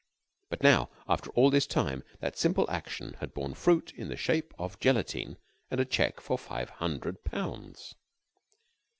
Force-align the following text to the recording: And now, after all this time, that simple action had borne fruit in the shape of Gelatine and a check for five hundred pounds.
And 0.49 0.59
now, 0.61 0.89
after 1.07 1.29
all 1.33 1.51
this 1.51 1.67
time, 1.67 2.03
that 2.21 2.35
simple 2.35 2.67
action 2.71 3.13
had 3.19 3.35
borne 3.35 3.53
fruit 3.53 3.93
in 3.95 4.07
the 4.07 4.17
shape 4.17 4.51
of 4.57 4.79
Gelatine 4.79 5.37
and 5.69 5.79
a 5.79 5.85
check 5.85 6.19
for 6.19 6.39
five 6.39 6.71
hundred 6.71 7.23
pounds. 7.23 7.93